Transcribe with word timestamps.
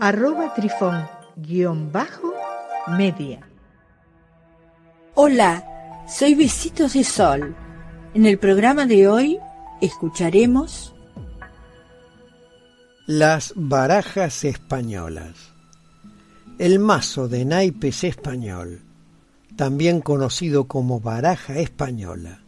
arroba 0.00 0.54
trifón 0.54 1.08
guion 1.36 1.90
bajo 1.90 2.32
media. 2.96 3.40
Hola, 5.14 5.64
soy 6.08 6.34
Besitos 6.34 6.92
de 6.92 7.02
Sol. 7.02 7.56
En 8.14 8.24
el 8.24 8.38
programa 8.38 8.86
de 8.86 9.08
hoy 9.08 9.38
escucharemos 9.80 10.94
las 13.06 13.52
barajas 13.56 14.44
españolas. 14.44 15.34
El 16.58 16.78
mazo 16.78 17.28
de 17.28 17.44
naipes 17.44 18.04
español, 18.04 18.82
también 19.56 20.00
conocido 20.00 20.68
como 20.68 21.00
baraja 21.00 21.58
española, 21.58 22.40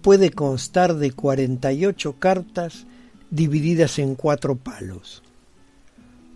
puede 0.00 0.30
constar 0.30 0.94
de 0.94 1.12
48 1.12 2.16
cartas 2.18 2.86
divididas 3.30 3.98
en 3.98 4.14
cuatro 4.14 4.56
palos. 4.56 5.22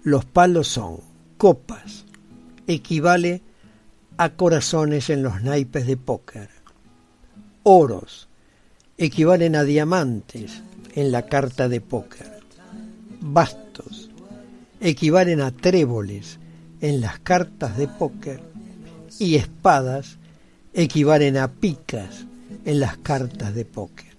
Los 0.04 0.26
palos 0.26 0.68
son 0.68 0.98
copas, 1.38 2.04
equivale 2.66 3.40
a 4.18 4.34
corazones 4.34 5.08
en 5.08 5.22
los 5.22 5.42
naipes 5.42 5.86
de 5.86 5.96
póker. 5.96 6.50
Oros, 7.62 8.28
equivalen 8.98 9.56
a 9.56 9.64
diamantes 9.64 10.60
en 10.94 11.10
la 11.10 11.24
carta 11.24 11.70
de 11.70 11.80
póker. 11.80 12.30
Bastos, 13.22 14.10
equivalen 14.78 15.40
a 15.40 15.52
tréboles 15.52 16.38
en 16.82 17.00
las 17.00 17.18
cartas 17.20 17.78
de 17.78 17.88
póker. 17.88 18.42
Y 19.18 19.36
espadas, 19.36 20.18
equivalen 20.74 21.38
a 21.38 21.50
picas 21.50 22.26
en 22.66 22.78
las 22.78 22.98
cartas 22.98 23.54
de 23.54 23.64
póker. 23.64 24.14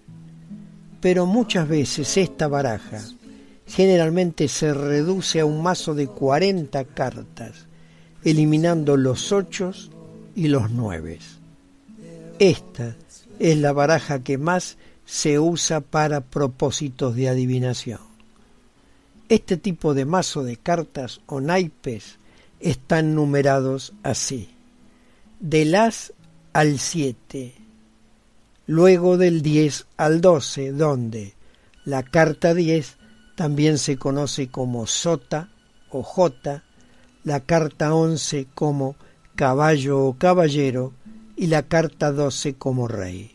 Pero 0.99 1.27
muchas 1.27 1.67
veces 1.67 2.17
esta 2.17 2.47
baraja 2.47 3.03
generalmente 3.67 4.47
se 4.47 4.73
reduce 4.73 5.39
a 5.39 5.45
un 5.45 5.61
mazo 5.63 5.93
de 5.93 6.07
40 6.07 6.83
cartas, 6.85 7.67
eliminando 8.23 8.97
los 8.97 9.31
ochos 9.31 9.91
y 10.35 10.47
los 10.47 10.71
nueves. 10.71 11.39
Esta 12.39 12.95
es 13.39 13.57
la 13.57 13.73
baraja 13.73 14.23
que 14.23 14.37
más 14.37 14.77
se 15.05 15.39
usa 15.39 15.81
para 15.81 16.21
propósitos 16.21 17.15
de 17.15 17.29
adivinación. 17.29 17.99
Este 19.29 19.57
tipo 19.57 19.93
de 19.93 20.05
mazo 20.05 20.43
de 20.43 20.57
cartas 20.57 21.21
o 21.25 21.41
naipes 21.41 22.17
están 22.59 23.15
numerados 23.15 23.93
así. 24.03 24.49
Del 25.39 25.75
as 25.75 26.13
al 26.53 26.79
7, 26.79 27.53
luego 28.67 29.17
del 29.17 29.41
10 29.41 29.87
al 29.97 30.21
12, 30.21 30.71
donde 30.71 31.33
la 31.83 32.03
carta 32.03 32.53
10 32.53 32.97
también 33.35 33.77
se 33.77 33.97
conoce 33.97 34.47
como 34.47 34.87
sota 34.87 35.49
o 35.89 36.03
jota, 36.03 36.63
la 37.23 37.41
carta 37.41 37.93
11 37.93 38.47
como 38.53 38.95
caballo 39.35 40.03
o 40.05 40.17
caballero 40.17 40.93
y 41.35 41.47
la 41.47 41.63
carta 41.63 42.11
12 42.11 42.55
como 42.55 42.87
rey. 42.87 43.31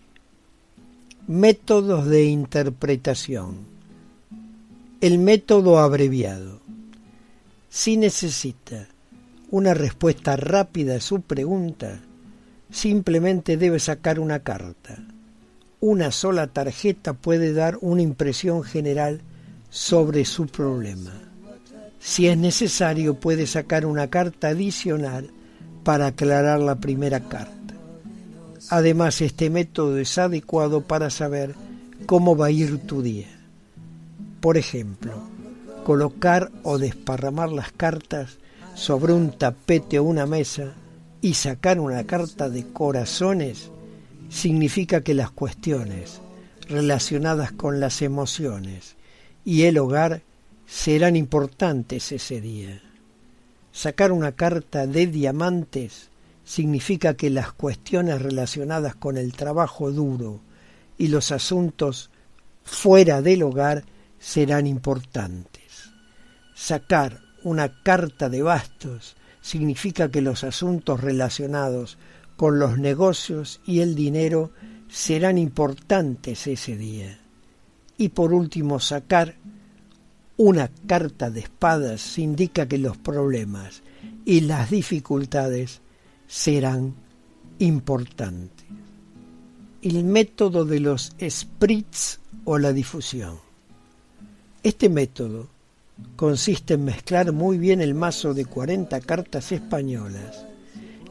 Métodos 1.26 2.06
de 2.06 2.24
interpretación. 2.24 3.58
El 5.00 5.18
método 5.18 5.78
abreviado. 5.78 6.60
Si 7.68 7.96
necesita 7.96 8.88
una 9.50 9.74
respuesta 9.74 10.36
rápida 10.36 10.96
a 10.96 11.00
su 11.00 11.20
pregunta, 11.20 12.00
simplemente 12.70 13.56
debe 13.56 13.78
sacar 13.78 14.18
una 14.18 14.40
carta. 14.40 14.98
Una 15.80 16.10
sola 16.10 16.48
tarjeta 16.48 17.14
puede 17.14 17.52
dar 17.52 17.78
una 17.80 18.02
impresión 18.02 18.62
general 18.62 19.22
sobre 19.70 20.24
su 20.24 20.46
problema. 20.46 21.12
Si 22.00 22.26
es 22.26 22.36
necesario, 22.36 23.14
puede 23.14 23.46
sacar 23.46 23.86
una 23.86 24.08
carta 24.08 24.48
adicional 24.48 25.30
para 25.84 26.08
aclarar 26.08 26.60
la 26.60 26.76
primera 26.76 27.20
carta. 27.20 27.74
Además, 28.68 29.20
este 29.20 29.50
método 29.50 29.98
es 29.98 30.18
adecuado 30.18 30.82
para 30.82 31.10
saber 31.10 31.54
cómo 32.06 32.36
va 32.36 32.46
a 32.46 32.50
ir 32.50 32.78
tu 32.86 33.02
día. 33.02 33.28
Por 34.40 34.56
ejemplo, 34.56 35.12
colocar 35.84 36.50
o 36.62 36.78
desparramar 36.78 37.50
las 37.52 37.72
cartas 37.72 38.38
sobre 38.74 39.12
un 39.12 39.32
tapete 39.32 39.98
o 39.98 40.04
una 40.04 40.26
mesa 40.26 40.74
y 41.20 41.34
sacar 41.34 41.80
una 41.80 42.04
carta 42.04 42.48
de 42.48 42.66
corazones 42.72 43.70
significa 44.30 45.02
que 45.02 45.14
las 45.14 45.30
cuestiones 45.30 46.20
relacionadas 46.68 47.52
con 47.52 47.80
las 47.80 48.00
emociones 48.00 48.96
y 49.44 49.62
el 49.62 49.78
hogar 49.78 50.22
serán 50.66 51.16
importantes 51.16 52.12
ese 52.12 52.40
día. 52.40 52.80
Sacar 53.72 54.12
una 54.12 54.32
carta 54.32 54.86
de 54.86 55.06
diamantes 55.06 56.10
significa 56.44 57.14
que 57.14 57.30
las 57.30 57.52
cuestiones 57.52 58.20
relacionadas 58.20 58.94
con 58.94 59.16
el 59.16 59.32
trabajo 59.32 59.90
duro 59.90 60.40
y 60.98 61.08
los 61.08 61.32
asuntos 61.32 62.10
fuera 62.64 63.22
del 63.22 63.42
hogar 63.42 63.84
serán 64.18 64.66
importantes. 64.66 65.90
Sacar 66.54 67.20
una 67.42 67.82
carta 67.82 68.28
de 68.28 68.42
bastos 68.42 69.16
significa 69.40 70.10
que 70.10 70.20
los 70.20 70.44
asuntos 70.44 71.00
relacionados 71.00 71.96
con 72.36 72.58
los 72.58 72.78
negocios 72.78 73.60
y 73.64 73.80
el 73.80 73.94
dinero 73.94 74.50
serán 74.88 75.38
importantes 75.38 76.46
ese 76.46 76.76
día 76.76 77.19
y 78.00 78.08
por 78.08 78.32
último 78.32 78.80
sacar 78.80 79.34
una 80.38 80.70
carta 80.86 81.30
de 81.30 81.40
espadas 81.40 82.16
indica 82.16 82.66
que 82.66 82.78
los 82.78 82.96
problemas 82.96 83.82
y 84.24 84.40
las 84.40 84.70
dificultades 84.70 85.82
serán 86.26 86.94
importantes. 87.58 88.66
El 89.82 90.04
método 90.04 90.64
de 90.64 90.80
los 90.80 91.14
spritz 91.20 92.20
o 92.46 92.56
la 92.56 92.72
difusión. 92.72 93.36
Este 94.62 94.88
método 94.88 95.48
consiste 96.16 96.74
en 96.74 96.84
mezclar 96.86 97.32
muy 97.32 97.58
bien 97.58 97.82
el 97.82 97.94
mazo 97.94 98.32
de 98.32 98.46
40 98.46 98.98
cartas 99.02 99.52
españolas 99.52 100.46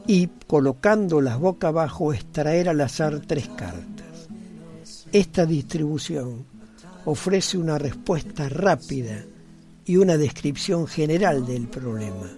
y 0.08 0.26
colocándolas 0.48 1.38
boca 1.38 1.68
abajo 1.68 2.12
extraer 2.12 2.68
al 2.68 2.80
azar 2.80 3.20
tres 3.20 3.46
cartas. 3.46 4.28
Esta 5.12 5.46
distribución 5.46 6.49
ofrece 7.04 7.58
una 7.58 7.78
respuesta 7.78 8.48
rápida 8.48 9.24
y 9.84 9.96
una 9.96 10.16
descripción 10.16 10.86
general 10.86 11.46
del 11.46 11.68
problema, 11.68 12.30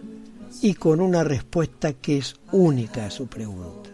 y 0.61 0.75
con 0.75 1.01
una 1.01 1.25
respuesta 1.25 1.93
que 1.93 2.19
es 2.19 2.37
única 2.53 3.07
a 3.07 3.11
su 3.11 3.27
pregunta. 3.27 3.91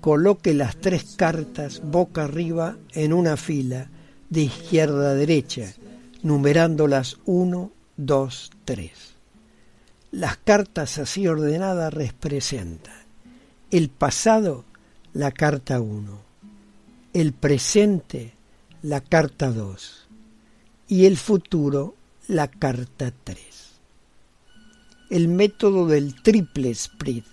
Coloque 0.00 0.54
las 0.54 0.76
tres 0.76 1.14
cartas 1.16 1.82
boca 1.84 2.24
arriba 2.24 2.76
en 2.92 3.12
una 3.12 3.36
fila 3.36 3.90
de 4.30 4.42
izquierda 4.42 5.10
a 5.10 5.14
derecha, 5.14 5.74
numerándolas 6.22 7.18
1, 7.24 7.72
2, 7.96 8.50
3. 8.64 8.90
Las 10.12 10.36
cartas 10.38 10.98
así 10.98 11.26
ordenadas 11.26 11.92
representan 11.92 12.94
el 13.70 13.90
pasado, 13.90 14.64
la 15.12 15.30
carta 15.30 15.80
1, 15.80 16.18
el 17.12 17.32
presente, 17.34 18.32
la 18.82 19.00
carta 19.00 19.50
2 19.50 20.08
y 20.86 21.06
el 21.06 21.16
futuro 21.16 21.96
la 22.28 22.46
carta 22.46 23.12
3. 23.24 23.38
El 25.10 25.26
método 25.26 25.86
del 25.86 26.22
triple 26.22 26.70
split. 26.70 27.24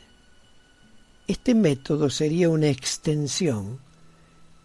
Este 1.27 1.53
método 1.53 2.09
sería 2.09 2.49
una 2.49 2.69
extensión 2.69 3.79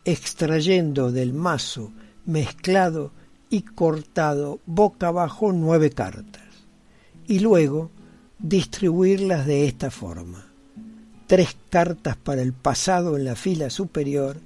extrayendo 0.07 1.13
del 1.13 1.35
mazo 1.35 1.93
mezclado 2.25 3.13
y 3.51 3.61
cortado 3.63 4.61
boca 4.65 5.09
abajo 5.09 5.53
nueve 5.53 5.91
cartas 5.91 6.49
y 7.27 7.41
luego 7.41 7.91
distribuirlas 8.39 9.47
de 9.47 9.67
esta 9.67 9.91
forma. 9.91 10.47
Tres 11.27 11.57
cartas 11.69 12.17
para 12.17 12.41
el 12.41 12.55
pasado 12.55 13.19
en 13.19 13.25
la 13.27 13.37
fila 13.37 13.69
superior 13.69 14.41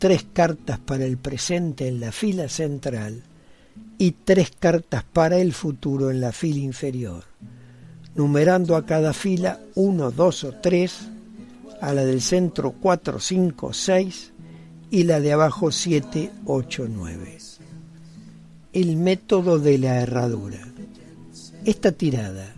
tres 0.00 0.24
cartas 0.32 0.78
para 0.78 1.04
el 1.04 1.18
presente 1.18 1.86
en 1.86 2.00
la 2.00 2.10
fila 2.10 2.48
central 2.48 3.22
y 3.98 4.12
tres 4.12 4.50
cartas 4.58 5.04
para 5.04 5.36
el 5.36 5.52
futuro 5.52 6.10
en 6.10 6.22
la 6.22 6.32
fila 6.32 6.60
inferior, 6.60 7.24
numerando 8.14 8.76
a 8.76 8.86
cada 8.86 9.12
fila 9.12 9.60
1, 9.74 10.10
2 10.10 10.44
o 10.44 10.52
3, 10.54 10.98
a 11.82 11.92
la 11.92 12.06
del 12.06 12.22
centro 12.22 12.72
4, 12.80 13.20
5, 13.20 13.72
6 13.74 14.32
y 14.90 15.02
la 15.02 15.20
de 15.20 15.34
abajo 15.34 15.70
7, 15.70 16.32
8, 16.46 16.86
9. 16.88 17.38
El 18.72 18.96
método 18.96 19.58
de 19.58 19.76
la 19.76 20.00
herradura. 20.00 20.66
Esta 21.66 21.92
tirada 21.92 22.54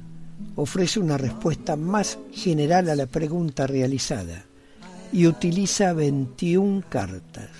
ofrece 0.54 1.00
una 1.00 1.18
respuesta 1.18 1.74
más 1.74 2.20
general 2.32 2.88
a 2.88 2.94
la 2.94 3.06
pregunta 3.06 3.66
realizada 3.66 4.44
y 5.12 5.26
utiliza 5.26 5.92
21 5.92 6.84
cartas, 6.88 7.50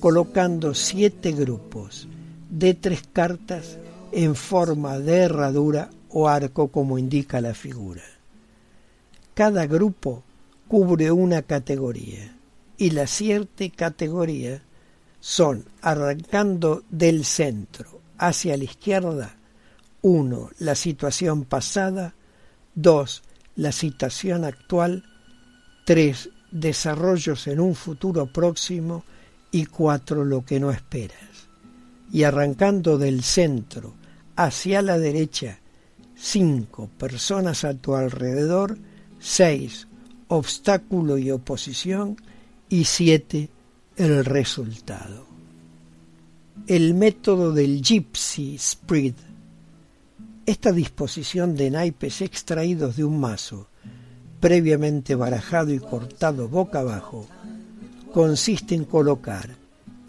colocando 0.00 0.74
7 0.74 1.32
grupos 1.32 2.08
de 2.50 2.74
3 2.74 3.02
cartas 3.12 3.78
en 4.12 4.34
forma 4.34 4.98
de 4.98 5.18
herradura 5.18 5.90
o 6.10 6.28
arco 6.28 6.68
como 6.68 6.98
indica 6.98 7.40
la 7.40 7.54
figura. 7.54 8.02
Cada 9.34 9.66
grupo 9.66 10.22
cubre 10.68 11.10
una 11.10 11.42
categoría 11.42 12.36
y 12.76 12.90
las 12.90 13.10
siete 13.10 13.70
categorías 13.70 14.62
son 15.20 15.64
arrancando 15.80 16.84
del 16.90 17.24
centro 17.24 18.00
hacia 18.18 18.56
la 18.56 18.64
izquierda 18.64 19.36
1. 20.04 20.50
La 20.58 20.74
situación 20.74 21.44
pasada. 21.44 22.14
2. 22.74 23.22
La 23.56 23.72
situación 23.72 24.44
actual. 24.44 25.04
3. 25.86 26.28
Desarrollos 26.54 27.46
en 27.48 27.60
un 27.60 27.74
futuro 27.74 28.24
próximo. 28.24 29.04
Y 29.50 29.66
4. 29.66 30.24
Lo 30.24 30.42
que 30.42 30.58
no 30.58 30.70
esperas. 30.70 31.48
Y 32.10 32.22
arrancando 32.22 32.96
del 32.96 33.22
centro 33.22 33.92
hacia 34.36 34.80
la 34.80 34.98
derecha, 34.98 35.58
5. 36.16 36.88
Personas 36.96 37.64
a 37.64 37.74
tu 37.74 37.94
alrededor. 37.94 38.78
6. 39.20 39.86
Obstáculo 40.28 41.18
y 41.18 41.30
oposición. 41.30 42.16
Y 42.70 42.84
7. 42.84 43.50
El 43.96 44.24
resultado. 44.24 45.26
El 46.66 46.94
método 46.94 47.52
del 47.52 47.82
Gypsy 47.82 48.56
Spread 48.56 49.14
esta 50.46 50.72
disposición 50.72 51.56
de 51.56 51.70
naipes 51.70 52.20
extraídos 52.20 52.96
de 52.96 53.04
un 53.04 53.18
mazo, 53.18 53.68
previamente 54.44 55.14
barajado 55.14 55.72
y 55.72 55.78
cortado 55.78 56.50
boca 56.50 56.80
abajo, 56.80 57.26
consiste 58.12 58.74
en 58.74 58.84
colocar 58.84 59.48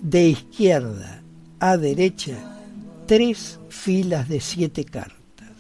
de 0.02 0.28
izquierda 0.28 1.22
a 1.62 1.78
derecha 1.78 2.36
tres 3.06 3.62
filas 3.70 4.28
de 4.28 4.42
siete 4.42 4.84
cartas. 4.84 5.54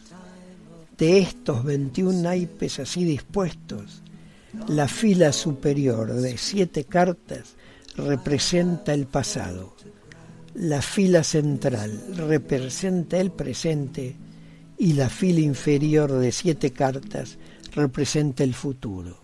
De 0.98 1.19
estos 1.19 1.63
21 1.63 2.22
naipes 2.22 2.80
así 2.80 3.06
dispuestos, 3.06 4.01
la 4.68 4.89
fila 4.89 5.31
superior 5.31 6.12
de 6.12 6.38
siete 6.38 6.83
cartas 6.83 7.56
representa 7.95 8.94
el 8.94 9.06
pasado, 9.06 9.74
la 10.54 10.81
fila 10.81 11.24
central 11.24 11.98
representa 12.18 13.22
el 13.22 13.31
presente 13.31 14.18
y 14.77 14.92
la 14.95 15.07
fila 15.07 15.39
inferior 15.39 16.12
de 16.12 16.33
siete 16.33 16.74
cartas 16.74 17.38
representa 17.75 18.44
el 18.44 18.54
futuro. 18.54 19.19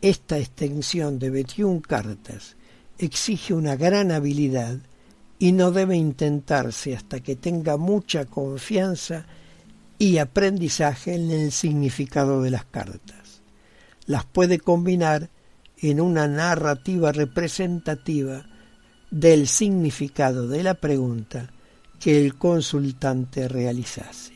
Esta 0.00 0.38
extensión 0.38 1.18
de 1.18 1.30
21 1.30 1.80
cartas 1.80 2.56
exige 2.98 3.54
una 3.54 3.76
gran 3.76 4.12
habilidad 4.12 4.78
y 5.38 5.52
no 5.52 5.70
debe 5.72 5.96
intentarse 5.96 6.94
hasta 6.94 7.20
que 7.20 7.36
tenga 7.36 7.76
mucha 7.76 8.26
confianza 8.26 9.26
y 9.98 10.18
aprendizaje 10.18 11.14
en 11.14 11.30
el 11.30 11.52
significado 11.52 12.42
de 12.42 12.50
las 12.50 12.66
cartas. 12.66 13.42
Las 14.06 14.24
puede 14.24 14.58
combinar 14.58 15.30
en 15.78 16.00
una 16.00 16.28
narrativa 16.28 17.12
representativa 17.12 18.46
del 19.10 19.48
significado 19.48 20.46
de 20.48 20.62
la 20.62 20.74
pregunta 20.74 21.50
que 21.98 22.24
el 22.24 22.36
consultante 22.36 23.48
realizase. 23.48 24.35